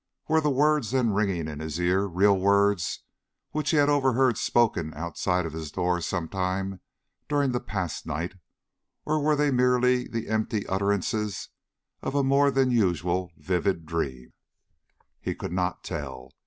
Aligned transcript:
Were 0.27 0.41
the 0.41 0.49
words 0.49 0.89
then 0.89 1.13
ringing 1.13 1.47
in 1.47 1.59
his 1.59 1.79
ears, 1.79 2.09
real 2.11 2.35
words, 2.35 3.01
which 3.51 3.69
he 3.69 3.77
had 3.77 3.87
overheard 3.87 4.35
spoken 4.35 4.95
outside 4.95 5.45
of 5.45 5.53
his 5.53 5.71
door 5.71 6.01
some 6.01 6.27
time 6.27 6.81
during 7.29 7.51
the 7.51 7.59
past 7.59 8.07
night, 8.07 8.33
or 9.05 9.19
were 9.19 9.35
they 9.35 9.51
merely 9.51 10.07
the 10.07 10.27
empty 10.27 10.65
utterances 10.65 11.49
of 12.01 12.15
a 12.15 12.23
more 12.23 12.49
than 12.49 12.71
usually 12.71 13.31
vivid 13.37 13.85
dream? 13.85 14.33
He 15.19 15.35
could 15.35 15.51
not 15.53 15.83
tell. 15.83 16.31